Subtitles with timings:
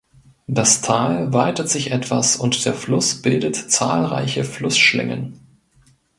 [0.47, 5.37] Das Tal weitet sich etwas und der Fluss bildet zahlreiche Flussschlingen.